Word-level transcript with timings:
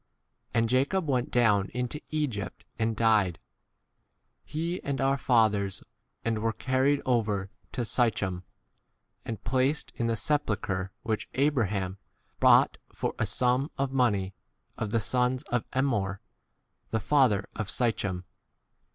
And 0.51 0.67
Jacob 0.67 1.07
went 1.07 1.29
down 1.29 1.69
into 1.75 2.01
Egypt 2.09 2.65
and 2.79 2.95
died, 2.95 3.37
he 4.43 4.81
and 4.81 4.99
our 4.99 5.15
fathers, 5.15 5.75
16 5.81 5.91
and 6.25 6.39
were 6.39 6.53
carried 6.53 7.03
over 7.05 7.51
to 7.73 7.85
Sychem 7.85 8.41
and 9.25 9.43
placed 9.43 9.91
in 9.95 10.07
the 10.07 10.15
sepulchre 10.15 10.91
which 11.03 11.29
Abraham 11.35 11.99
bought 12.39 12.79
for 12.91 13.13
a 13.19 13.27
sum 13.27 13.69
of 13.77 13.91
money 13.91 14.33
of 14.75 14.89
the 14.89 14.99
sons 14.99 15.43
of 15.51 15.65
Emmor 15.71 16.19
the 16.89 16.97
17 16.99 17.07
[father] 17.07 17.49
of 17.55 17.69
Sychem. 17.69 18.23